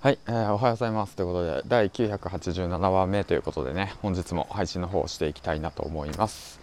[0.00, 1.16] はい、えーおはようございます。
[1.16, 6.60] ということで第987話目ということでね本日も配信の方をしていきたいなと思います。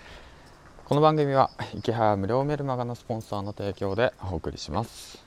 [0.86, 5.26] この番組は池早無料メルマガのスポンサーの提供でお送りします。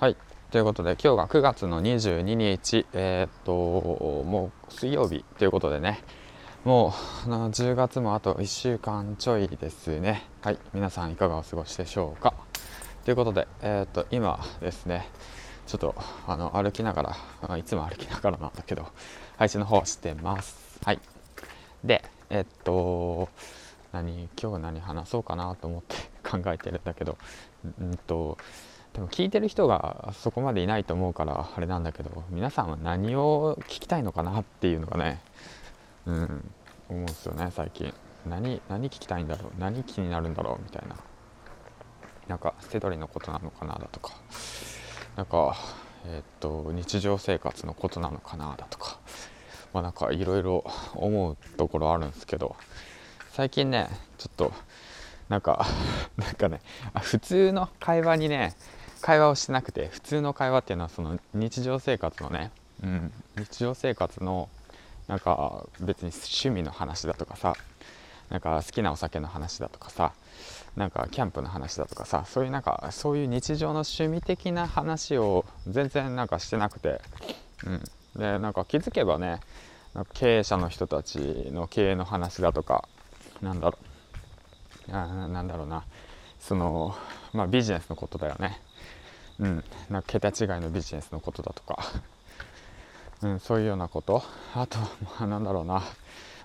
[0.00, 0.16] はい
[0.50, 3.52] ということで今日が9月の22日えーっと
[4.24, 6.00] もう水曜日ということでね
[6.64, 6.92] も
[7.24, 10.24] う10月もあと1週間ちょいですね。
[10.42, 12.34] はい皆さんいかがお過ごしでしょうか。
[13.04, 15.08] ということでえーっと今ですね
[15.66, 15.94] ちょっと
[16.26, 17.16] あの歩きなが
[17.48, 18.86] らいつも歩きながらなんだけど
[19.36, 20.78] 配信の方してます。
[20.84, 21.00] はい。
[21.84, 23.28] でえっと
[23.92, 25.96] 何今日何話そうかなと思って
[26.28, 27.18] 考えてるんだけど
[27.80, 28.38] うんと
[28.92, 35.20] でも聞いてる人がそこまでいないと思うからあれなんだけど皆さんは何を聞きたいのかなっていうのがね
[36.06, 36.50] うん
[36.88, 37.92] 思うんですよね最近。
[38.26, 40.96] 何何聞きたいんだろう何気になるんだろうみたいな。
[42.28, 44.14] なんか捨て取りのことなのかなだとか。
[45.16, 45.56] なんか、
[46.06, 48.98] えーっと日常生活のことなのかなだとか、
[49.72, 50.64] まあ、なんかいろいろ
[50.94, 52.56] 思うところあるんですけど
[53.32, 54.52] 最近ねちょっと
[55.28, 55.66] なんか
[56.16, 56.60] なんかね
[57.02, 58.54] 普通の会話にね
[59.00, 62.50] 会話をしてなくて普通の会話っていうのはその日常生活のね、
[62.82, 64.48] うん、日常生活の
[65.08, 67.54] なんか別に趣味の話だとかさ
[68.30, 70.12] なんか好きなお酒の話だとかさ
[70.76, 77.00] なんかキャンプの話だとかさそういうなんかそういう日常の趣味的な話を全然なんかしてなくて、
[77.64, 79.40] うん、でなんか気づけばね
[79.94, 81.18] なんか経営者の人たち
[81.52, 82.88] の経営の話だとか
[83.40, 83.78] なんだろ
[84.88, 84.92] う。
[84.92, 85.84] あなんだろうな。
[86.38, 86.94] その
[87.32, 88.60] まあビジネスのことだよね。
[89.38, 89.64] うん。
[89.90, 91.78] なんか桁違いのビジネスのことだとか。
[93.22, 94.22] うん、そういうようなこと。
[94.54, 94.86] あと、ま
[95.20, 95.82] あ、なんだろうな。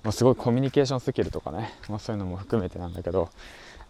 [0.03, 3.29] もうすごいコミュニケーションスキルとかね、まあ、そういうのも含めてなんだけど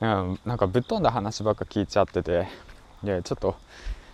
[0.01, 2.47] うんなんかぶっ飛んだ話ばっか聞いちゃってて
[3.03, 3.55] でちょっと、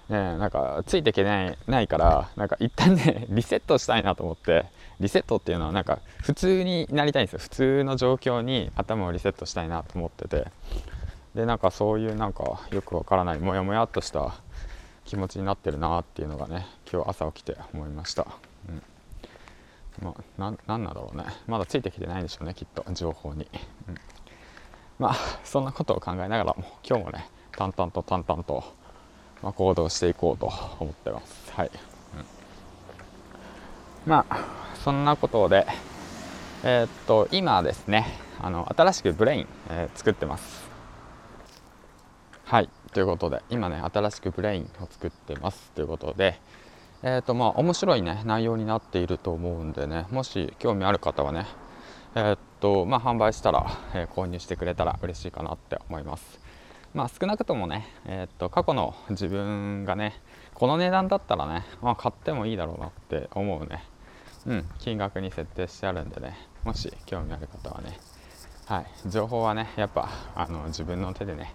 [0.10, 4.66] ね、なんかついていけないないからなんか一旦ね リセットしたいなと思って
[5.00, 7.40] リセットっていうのはなんか普通になりたいんですよ。
[7.40, 10.48] 普通の状況に頭をリセットしたいなと思ってて。
[11.36, 14.34] でなんかそういうなんかよくわからないモヤモヤっとした
[15.06, 18.26] 気持ちになってるなっていうのがね今日朝起きて思いました。
[18.68, 18.82] うん。
[20.02, 21.26] まあ、ななんだろうね。
[21.48, 23.48] まだついてきてないんでしょうねきっと情報に、
[23.88, 23.96] うん、
[25.00, 28.64] まあそんなことを考えながらも今日もね淡々と淡々と、
[29.42, 31.52] まあ、行動していこうと思ってます。
[31.52, 31.72] はい、
[34.06, 34.46] うん、まあ
[34.84, 35.66] そんなことで
[36.64, 38.06] えーっと今ですね
[38.40, 40.68] あの新しくブレイン、えー作ってます。
[42.46, 42.70] はい。
[42.94, 45.72] ということで今ね新しくブレインを作ってます。
[45.76, 46.40] ということで
[47.04, 51.46] えーとまあ面白いね内容になっていると思うんでねもし興味ある方はね
[52.16, 56.40] えーっとまあ販売したら、えー購入してくれたら嬉しいかなって思います。
[56.94, 60.20] まあ少なくともねえーっと過去の自分がね
[60.56, 63.84] この値段だったらね、まあ、買ってもいいだろうなって思うね。
[64.48, 68.00] うん金額に設定してあるんでねもし興味ある方はね
[68.66, 71.54] はい情報はねやっぱあの自分の手でね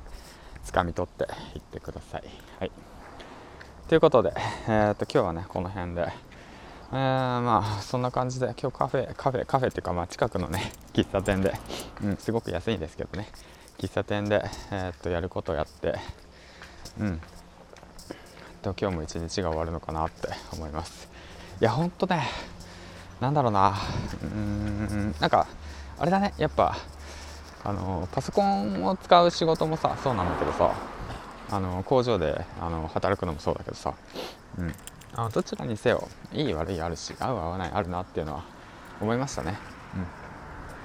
[0.65, 1.25] 掴み取って
[1.57, 2.25] いってください。
[2.61, 2.71] はい。
[3.93, 4.33] ということで、
[4.69, 6.07] えー、と今日はねこの辺で、
[6.93, 6.97] えー
[7.43, 11.53] まあそんな感じで今日カフェカフェカフェっていうか、まあ、近くのね 喫茶店で、
[12.03, 13.29] うん、すごく安いんですけどね。
[13.77, 15.95] 喫茶店で、えー、とやることをやって。
[17.01, 17.21] うん。
[18.63, 21.11] と今日も一日が終わるのかなって思います。
[21.61, 22.27] いやほんとね
[23.21, 23.75] なんだろうな。
[24.23, 25.47] うーんなんか
[25.99, 26.79] あれだねやっぱ
[27.63, 30.73] あのパソコンを使う仕事もさそうなんだけどさ。
[31.53, 33.95] あの工場であの働くのもそうだけどさ、
[34.59, 34.75] うん、
[35.15, 38.45] あのどちらにせよいい悪いあるし合う合わないあるなっていうのは
[39.01, 39.59] 思いましたね、
[39.95, 40.05] うん、い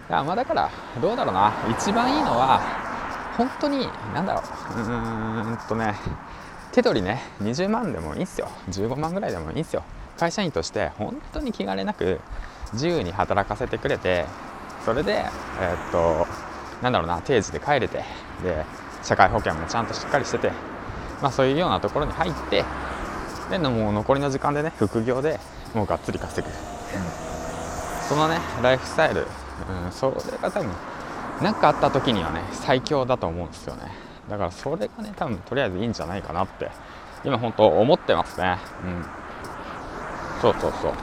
[0.09, 0.69] やまあだから
[1.01, 1.53] どうだろうな。
[1.71, 2.59] 一番いいのは
[3.37, 4.79] 本当に何だろう。
[4.79, 5.95] うんとね
[6.73, 7.21] 手取りね。
[7.41, 8.49] 20万でもいいんすよ。
[8.69, 9.83] 15万ぐらいでもいいんすよ。
[10.17, 12.19] 会社員として本当に気兼ねなく
[12.73, 14.25] 自由に働かせてくれて
[14.83, 15.13] それで
[15.61, 16.27] えーっと
[16.81, 18.03] なんだろうな定時で帰れて
[18.43, 18.65] で
[19.07, 20.51] 社会保険もちゃんとしっかりしてて、
[21.21, 22.65] まあ、そういうようなところに入って
[23.49, 25.39] でもう残りの時間でね副業で
[25.73, 26.53] もうがっつり稼ぐ、う
[27.23, 27.27] ん
[28.07, 29.27] そのねライフスタイル、
[29.85, 30.71] うん、それが多分
[31.41, 33.91] 何かあった時にはね最強だと思うんですよね。
[34.29, 36.71] だからそれがね多分とりあえずいいんじゃないかなって
[37.25, 38.57] 今本当思ってますね。
[38.85, 39.05] うん。
[40.41, 40.91] そうそうそう。
[40.91, 40.97] うん。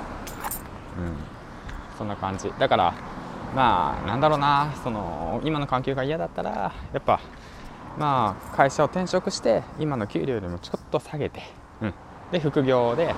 [1.98, 2.50] そんな感じ。
[2.58, 2.94] だから
[3.54, 7.20] まあなんだろうなその今の環境が嫌だったらやっぱ
[7.98, 11.42] まあ会社を転職して今の給料よりもちょっと下げて、
[11.80, 11.94] うん、
[12.32, 13.14] で副業で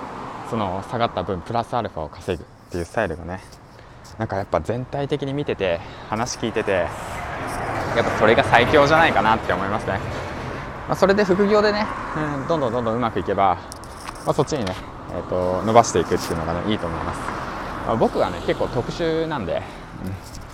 [0.50, 3.40] その下がった分プラスアルファを稼ぐっていうスタイルがね
[4.18, 9.98] なんかやっぱ全体的に見てて話聞いててやっぱそれが最強じゃないかなって思いますね、
[10.88, 11.86] まあ、それで副業でね、
[12.40, 13.58] うん、どんどんどんどんうまくいけば、
[14.24, 14.74] まあ、そっちにね、
[15.12, 17.20] ええーと、伸ばしていくっていうのがねいいと思います、
[17.86, 19.62] まあ、僕はね結構特殊なんで、うん、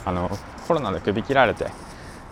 [0.08, 0.30] あの
[0.66, 1.66] コロナで首切られて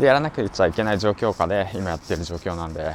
[0.00, 2.94] でやらなきゃいけない状況下で今やってる状況なんで。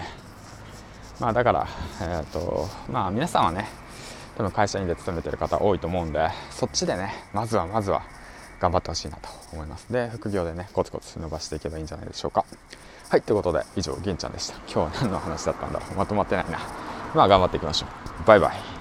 [1.20, 1.68] まあだから、
[2.02, 3.70] えーとまあ、皆さんはね
[4.36, 8.04] 多分会社員で勤めてる方多いと思うんでそっちでねまずはまずは
[8.60, 9.92] 頑張ってほしいなと思います。
[9.92, 12.44] で副業でねコツコツ伸ばしていけばいいんじゃないでしょうか。
[13.10, 14.56] はいということで以上銀ちゃんでした。
[14.68, 15.96] 今日は何の話だったんだろう。
[15.96, 16.60] まとまってないな。
[17.14, 18.28] まあ頑張っていきましょう。
[18.28, 18.75] バイバイ。